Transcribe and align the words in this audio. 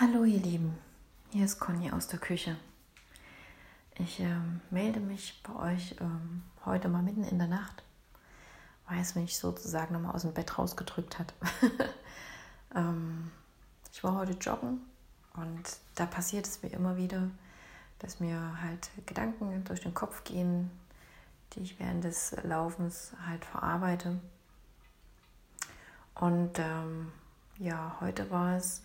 Hallo 0.00 0.24
ihr 0.24 0.40
Lieben, 0.40 0.78
hier 1.28 1.44
ist 1.44 1.60
Conny 1.60 1.92
aus 1.92 2.08
der 2.08 2.18
Küche. 2.18 2.56
Ich 3.96 4.20
ähm, 4.20 4.62
melde 4.70 5.00
mich 5.00 5.42
bei 5.42 5.74
euch 5.74 5.94
ähm, 6.00 6.42
heute 6.64 6.88
mal 6.88 7.02
mitten 7.02 7.24
in 7.24 7.38
der 7.38 7.46
Nacht, 7.46 7.82
weil 8.88 9.00
es 9.00 9.14
mich 9.14 9.36
sozusagen 9.36 9.92
nochmal 9.92 10.14
aus 10.14 10.22
dem 10.22 10.32
Bett 10.32 10.58
rausgedrückt 10.58 11.18
hat. 11.18 11.34
ähm, 12.74 13.30
ich 13.92 14.02
war 14.02 14.14
heute 14.14 14.32
joggen 14.32 14.80
und 15.34 15.76
da 15.94 16.06
passiert 16.06 16.46
es 16.46 16.62
mir 16.62 16.70
immer 16.70 16.96
wieder, 16.96 17.28
dass 17.98 18.18
mir 18.18 18.62
halt 18.62 18.88
Gedanken 19.04 19.62
durch 19.64 19.82
den 19.82 19.92
Kopf 19.92 20.24
gehen, 20.24 20.70
die 21.52 21.60
ich 21.60 21.78
während 21.78 22.02
des 22.02 22.34
Laufens 22.44 23.12
halt 23.26 23.44
verarbeite. 23.44 24.18
Und 26.14 26.58
ähm, 26.58 27.12
ja, 27.58 27.98
heute 28.00 28.30
war 28.30 28.56
es 28.56 28.82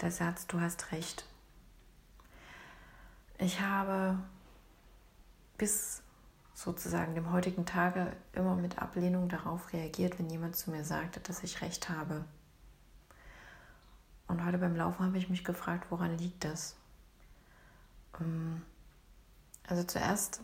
der 0.00 0.10
Satz, 0.10 0.46
du 0.46 0.60
hast 0.60 0.92
recht. 0.92 1.24
Ich 3.38 3.60
habe 3.60 4.18
bis 5.56 6.02
sozusagen 6.54 7.14
dem 7.14 7.32
heutigen 7.32 7.66
Tage 7.66 8.16
immer 8.32 8.56
mit 8.56 8.78
Ablehnung 8.78 9.28
darauf 9.28 9.72
reagiert, 9.72 10.18
wenn 10.18 10.28
jemand 10.30 10.56
zu 10.56 10.70
mir 10.70 10.84
sagte, 10.84 11.20
dass 11.20 11.42
ich 11.42 11.62
recht 11.62 11.88
habe. 11.88 12.24
Und 14.26 14.44
heute 14.44 14.58
beim 14.58 14.76
Laufen 14.76 15.06
habe 15.06 15.18
ich 15.18 15.28
mich 15.28 15.44
gefragt, 15.44 15.86
woran 15.90 16.18
liegt 16.18 16.44
das? 16.44 16.76
Ähm, 18.20 18.62
also 19.66 19.84
zuerst 19.84 20.42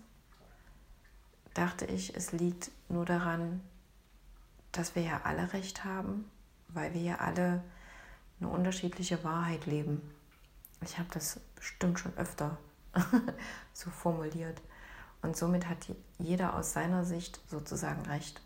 dachte 1.55 1.85
ich, 1.87 2.17
es 2.17 2.33
liegt 2.33 2.71
nur 2.89 3.05
daran, 3.05 3.61
dass 4.73 4.95
wir 4.95 5.03
ja 5.03 5.21
alle 5.25 5.53
recht 5.53 5.85
haben, 5.85 6.31
weil 6.69 6.95
wir 6.95 7.03
ja 7.03 7.17
alle 7.17 7.63
eine 8.41 8.49
unterschiedliche 8.49 9.23
Wahrheit 9.25 9.67
leben. 9.67 10.01
Ich 10.83 10.99
habe 10.99 11.09
das 11.13 11.41
bestimmt 11.55 11.99
schon 11.99 12.17
öfter 12.17 12.59
so 13.73 13.91
formuliert. 13.91 14.61
Und 15.23 15.37
somit 15.37 15.69
hat 15.69 15.87
jeder 16.19 16.55
aus 16.55 16.73
seiner 16.73 17.05
Sicht 17.05 17.41
sozusagen 17.49 18.03
recht. 18.07 18.43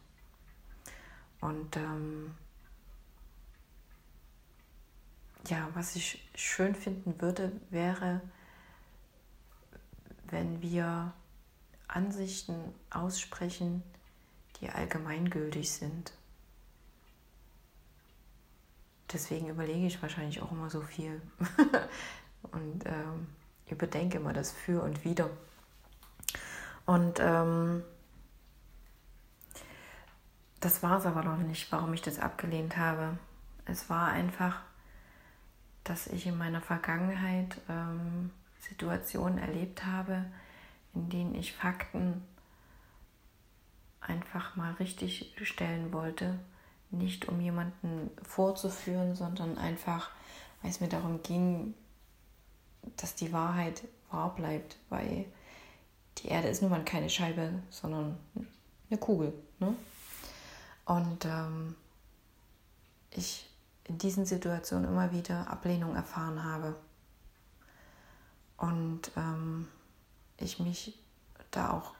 Und 1.41 1.77
ähm, 1.77 2.35
ja, 5.49 5.69
was 5.75 5.97
ich 5.97 6.29
schön 6.35 6.75
finden 6.75 7.21
würde, 7.21 7.53
wäre, 7.71 8.21
wenn 10.31 10.63
wir 10.63 11.13
Ansichten 11.89 12.75
aussprechen, 12.91 13.83
die 14.61 14.69
allgemeingültig 14.69 15.71
sind. 15.71 16.13
Deswegen 19.13 19.49
überlege 19.49 19.87
ich 19.87 20.03
wahrscheinlich 20.03 20.43
auch 20.43 20.53
immer 20.53 20.69
so 20.69 20.81
viel 20.83 21.21
und 22.53 22.85
ähm, 22.87 23.27
überdenke 23.71 24.19
immer 24.19 24.33
das 24.33 24.53
Für 24.53 24.83
und 24.83 25.05
Wider. 25.05 25.31
Und 26.85 27.19
ähm, 27.21 27.83
das 30.61 30.83
war 30.83 30.99
es 30.99 31.07
aber 31.07 31.23
noch 31.23 31.39
nicht, 31.39 31.71
warum 31.71 31.95
ich 31.95 32.03
das 32.03 32.19
abgelehnt 32.19 32.77
habe. 32.77 33.19
Es 33.65 33.89
war 33.89 34.09
einfach, 34.09 34.61
dass 35.85 36.07
ich 36.07 36.27
in 36.27 36.37
meiner 36.37 36.61
Vergangenheit 36.61 37.61
ähm, 37.69 38.31
Situationen 38.61 39.39
erlebt 39.39 39.85
habe, 39.85 40.25
in 40.95 41.09
denen 41.11 41.35
ich 41.35 41.55
Fakten 41.55 42.23
einfach 44.01 44.57
mal 44.57 44.73
richtig 44.75 45.35
stellen 45.43 45.93
wollte. 45.93 46.39
Nicht 46.91 47.29
um 47.29 47.41
jemanden 47.41 48.11
vorzuführen, 48.23 49.15
sondern 49.15 49.59
einfach, 49.59 50.11
weil 50.63 50.71
es 50.71 50.81
mir 50.81 50.89
darum 50.89 51.23
ging, 51.23 51.75
dass 52.97 53.15
die 53.15 53.33
Wahrheit 53.33 53.83
wahr 54.11 54.35
bleibt, 54.35 54.77
weil 54.89 55.27
die 56.19 56.29
Erde 56.29 56.49
ist 56.49 56.63
nun 56.63 56.71
mal 56.71 56.85
keine 56.85 57.11
Scheibe, 57.11 57.53
sondern 57.71 58.19
eine 58.91 58.99
Kugel. 58.99 59.33
Ne? 59.59 59.75
Und 60.87 61.25
ähm, 61.27 61.77
ich 63.11 63.49
in 63.85 63.99
diesen 63.99 64.27
Situationen 64.27 64.89
immer 64.89 65.13
wieder 65.13 65.51
Ablehnung 65.51 65.95
erfahren 65.95 66.45
habe. 66.45 66.77
Und 68.57 69.11
ähm, 69.17 69.69
ich 70.37 70.59
mich 70.59 70.99
da 71.51 71.73
auch 71.73 71.95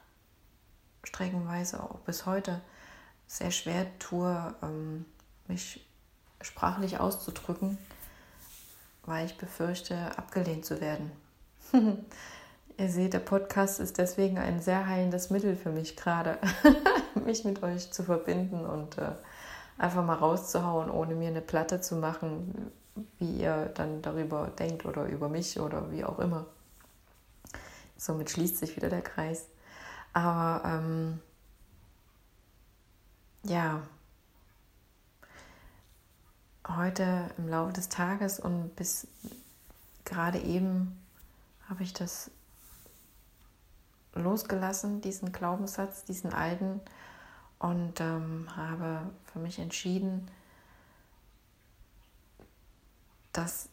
streckenweise 1.03 1.81
auch 1.81 1.99
bis 1.99 2.25
heute 2.25 2.61
sehr 3.29 3.51
schwer 3.51 3.85
tue, 3.99 4.55
ähm, 4.63 5.05
mich 5.47 5.87
sprachlich 6.41 6.99
auszudrücken, 6.99 7.77
weil 9.05 9.27
ich 9.27 9.37
befürchte, 9.37 9.95
abgelehnt 10.17 10.65
zu 10.65 10.81
werden. 10.81 11.11
Ihr 12.77 12.89
seht, 12.89 13.13
der 13.13 13.19
Podcast 13.19 13.79
ist 13.79 13.97
deswegen 13.97 14.39
ein 14.39 14.61
sehr 14.61 14.87
heilendes 14.87 15.29
Mittel 15.29 15.55
für 15.55 15.69
mich 15.69 15.95
gerade, 15.95 16.39
mich 17.25 17.45
mit 17.45 17.61
euch 17.61 17.91
zu 17.91 18.03
verbinden 18.03 18.65
und 18.65 18.97
äh, 18.97 19.11
einfach 19.77 20.03
mal 20.03 20.15
rauszuhauen, 20.15 20.89
ohne 20.89 21.13
mir 21.13 21.27
eine 21.27 21.41
Platte 21.41 21.81
zu 21.81 21.97
machen, 21.97 22.71
wie 23.19 23.41
ihr 23.41 23.71
dann 23.75 24.01
darüber 24.01 24.47
denkt 24.47 24.85
oder 24.85 25.05
über 25.05 25.29
mich 25.29 25.59
oder 25.59 25.91
wie 25.91 26.03
auch 26.03 26.19
immer. 26.19 26.47
Somit 27.95 28.31
schließt 28.31 28.57
sich 28.57 28.75
wieder 28.75 28.89
der 28.89 29.01
Kreis. 29.01 29.45
Aber 30.13 30.65
ähm, 30.65 31.19
ja, 33.43 33.81
heute 36.67 37.31
im 37.37 37.47
Laufe 37.47 37.73
des 37.73 37.89
Tages 37.89 38.39
und 38.39 38.75
bis 38.75 39.07
gerade 40.05 40.39
eben 40.39 40.99
habe 41.69 41.83
ich 41.83 41.93
das 41.93 42.31
losgelassen, 44.13 45.01
diesen 45.01 45.31
Glaubenssatz, 45.31 46.03
diesen 46.03 46.33
alten, 46.33 46.81
und 47.59 47.99
ähm, 47.99 48.47
habe 48.55 49.11
für 49.25 49.39
mich 49.39 49.59
entschieden, 49.59 50.31
dass 53.33 53.67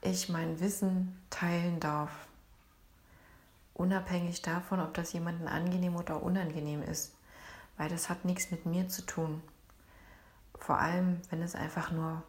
ich 0.00 0.30
mein 0.30 0.58
Wissen 0.58 1.20
teilen 1.28 1.80
darf 1.80 2.10
unabhängig 3.74 4.42
davon, 4.42 4.80
ob 4.80 4.94
das 4.94 5.12
jemandem 5.12 5.48
angenehm 5.48 5.96
oder 5.96 6.22
unangenehm 6.22 6.82
ist, 6.82 7.14
weil 7.82 7.88
das 7.88 8.08
hat 8.08 8.24
nichts 8.24 8.52
mit 8.52 8.64
mir 8.64 8.88
zu 8.88 9.04
tun. 9.04 9.42
Vor 10.54 10.78
allem, 10.78 11.20
wenn 11.30 11.42
es 11.42 11.56
einfach 11.56 11.90
nur 11.90 12.22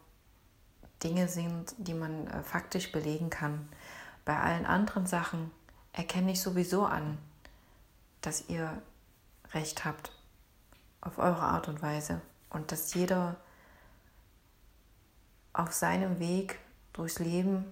Dinge 1.04 1.28
sind, 1.28 1.76
die 1.78 1.94
man 1.94 2.26
äh, 2.26 2.42
faktisch 2.42 2.92
belegen 2.92 3.30
kann. 3.30 3.70
Bei 4.26 4.40
allen 4.40 4.66
anderen 4.66 5.06
Sachen 5.06 5.52
erkenne 5.92 6.32
ich 6.32 6.42
sowieso 6.42 6.88
an, 6.88 7.20
dass 8.22 8.50
ihr 8.50 8.82
recht 9.54 9.86
habt 9.86 10.12
auf 11.02 11.20
eure 11.20 11.44
Art 11.44 11.68
und 11.68 11.84
Weise 11.84 12.20
und 12.50 12.72
dass 12.72 12.96
jeder 12.96 13.36
auf 15.54 15.72
seinem 15.72 16.18
Weg 16.18 16.58
durchs 16.94 17.20
Leben 17.20 17.72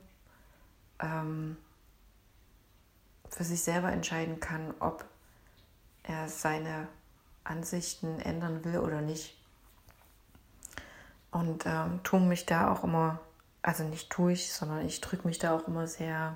ähm, 0.99 1.57
für 3.27 3.43
sich 3.43 3.63
selber 3.63 3.91
entscheiden 3.91 4.39
kann, 4.39 4.71
ob 4.79 5.03
er 6.03 6.29
seine 6.29 6.87
Ansichten 7.51 8.19
ändern 8.19 8.63
will 8.63 8.79
oder 8.79 9.01
nicht. 9.01 9.37
Und 11.31 11.65
ähm, 11.65 12.01
tue 12.03 12.19
mich 12.19 12.45
da 12.45 12.71
auch 12.71 12.83
immer, 12.83 13.19
also 13.61 13.83
nicht 13.83 14.09
tue 14.09 14.33
ich, 14.33 14.51
sondern 14.51 14.85
ich 14.85 15.01
drücke 15.01 15.27
mich 15.27 15.39
da 15.39 15.55
auch 15.55 15.67
immer 15.67 15.87
sehr, 15.87 16.35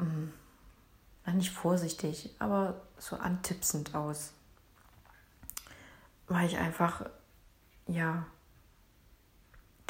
ähm, 0.00 0.32
nicht 1.32 1.50
vorsichtig, 1.50 2.34
aber 2.38 2.80
so 2.98 3.16
antipsend 3.16 3.94
aus. 3.94 4.32
Weil 6.28 6.46
ich 6.46 6.56
einfach, 6.56 7.06
ja, 7.86 8.26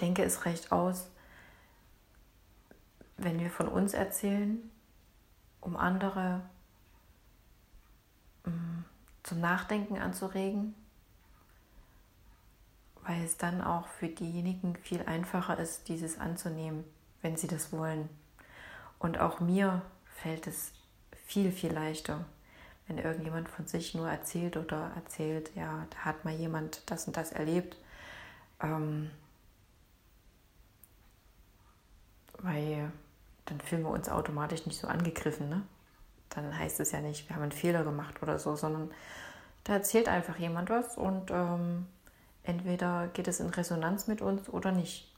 denke, 0.00 0.24
es 0.24 0.44
reicht 0.44 0.72
aus, 0.72 1.08
wenn 3.16 3.38
wir 3.38 3.50
von 3.50 3.68
uns 3.68 3.94
erzählen 3.94 4.70
um 5.66 5.76
andere 5.76 6.38
mm, 6.38 6.55
zum 9.26 9.40
Nachdenken 9.40 9.98
anzuregen, 9.98 10.74
weil 13.02 13.22
es 13.24 13.36
dann 13.36 13.60
auch 13.60 13.88
für 13.88 14.08
diejenigen 14.08 14.76
viel 14.76 15.02
einfacher 15.02 15.58
ist, 15.58 15.88
dieses 15.88 16.18
anzunehmen, 16.18 16.84
wenn 17.22 17.36
sie 17.36 17.48
das 17.48 17.72
wollen. 17.72 18.08
Und 18.98 19.18
auch 19.18 19.40
mir 19.40 19.82
fällt 20.22 20.46
es 20.46 20.72
viel, 21.26 21.50
viel 21.50 21.72
leichter, 21.72 22.24
wenn 22.86 22.98
irgendjemand 22.98 23.48
von 23.48 23.66
sich 23.66 23.94
nur 23.94 24.08
erzählt 24.08 24.56
oder 24.56 24.92
erzählt, 24.94 25.50
ja, 25.56 25.86
da 25.90 25.98
hat 25.98 26.24
mal 26.24 26.34
jemand 26.34 26.82
das 26.86 27.06
und 27.08 27.16
das 27.16 27.32
erlebt. 27.32 27.76
Ähm, 28.60 29.10
weil 32.38 32.92
dann 33.46 33.60
fühlen 33.60 33.82
wir 33.82 33.90
uns 33.90 34.08
automatisch 34.08 34.66
nicht 34.66 34.78
so 34.78 34.86
angegriffen. 34.86 35.48
Ne? 35.48 35.62
Dann 36.36 36.56
heißt 36.56 36.80
es 36.80 36.92
ja 36.92 37.00
nicht, 37.00 37.28
wir 37.28 37.34
haben 37.34 37.42
einen 37.42 37.52
Fehler 37.52 37.82
gemacht 37.82 38.22
oder 38.22 38.38
so, 38.38 38.56
sondern 38.56 38.90
da 39.64 39.72
erzählt 39.72 40.08
einfach 40.08 40.36
jemand 40.36 40.68
was 40.68 40.96
und 40.96 41.30
ähm, 41.30 41.86
entweder 42.44 43.08
geht 43.08 43.26
es 43.26 43.40
in 43.40 43.48
Resonanz 43.48 44.06
mit 44.06 44.20
uns 44.20 44.48
oder 44.50 44.70
nicht. 44.70 45.10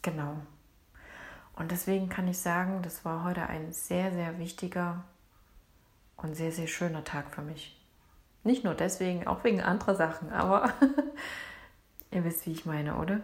Genau. 0.00 0.36
Und 1.56 1.70
deswegen 1.70 2.08
kann 2.08 2.26
ich 2.26 2.38
sagen, 2.38 2.80
das 2.82 3.04
war 3.04 3.22
heute 3.22 3.46
ein 3.46 3.72
sehr, 3.72 4.12
sehr 4.12 4.38
wichtiger 4.38 5.04
und 6.16 6.34
sehr, 6.34 6.52
sehr 6.52 6.68
schöner 6.68 7.04
Tag 7.04 7.34
für 7.34 7.42
mich. 7.42 7.78
Nicht 8.44 8.64
nur 8.64 8.74
deswegen, 8.74 9.26
auch 9.26 9.44
wegen 9.44 9.60
anderer 9.60 9.94
Sachen, 9.94 10.32
aber 10.32 10.72
ihr 12.10 12.24
wisst, 12.24 12.46
wie 12.46 12.52
ich 12.52 12.64
meine, 12.64 12.96
oder? 12.96 13.20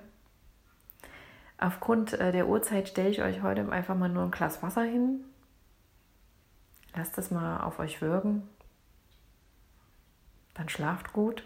Aufgrund 1.57 2.13
äh, 2.15 2.31
der 2.31 2.49
Uhrzeit 2.49 2.89
stelle 2.89 3.09
ich 3.09 3.23
euch 3.23 3.41
heute 3.43 3.71
einfach 3.73 3.95
mal 3.95 4.09
nur 4.09 4.25
ein 4.25 4.31
Glas 4.31 4.63
Wasser 4.63 4.83
hin. 4.83 5.25
Lasst 6.95 7.17
es 7.19 7.31
mal 7.31 7.59
auf 7.59 7.79
euch 7.79 8.01
wirken. 8.01 8.49
Dann 10.55 10.69
schlaft 10.69 11.13
gut 11.13 11.43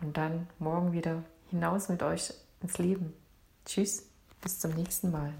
und 0.00 0.16
dann 0.16 0.48
morgen 0.58 0.92
wieder 0.92 1.22
hinaus 1.50 1.88
mit 1.88 2.02
euch 2.02 2.32
ins 2.62 2.78
Leben. 2.78 3.12
Tschüss, 3.66 4.08
bis 4.40 4.58
zum 4.58 4.72
nächsten 4.72 5.10
Mal. 5.10 5.34